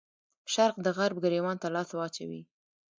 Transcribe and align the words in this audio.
شرق 0.53 0.75
د 0.85 0.87
غرب 0.97 1.17
ګرېوان 1.23 1.57
ته 1.61 1.67
لاس 1.75 1.89
واچوي. 1.93 2.41